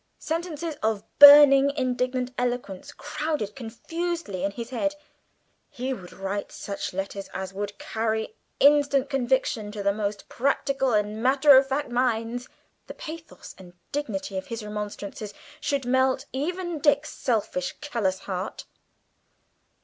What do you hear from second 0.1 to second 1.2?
Sentences of